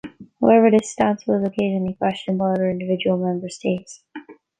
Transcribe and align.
However, 0.41 0.71
this 0.71 0.91
stance 0.91 1.27
was 1.27 1.43
occasionally 1.47 1.93
questioned 1.93 2.39
by 2.39 2.53
other 2.53 2.71
individual 2.71 3.17
member 3.19 3.49
states. 3.49 4.03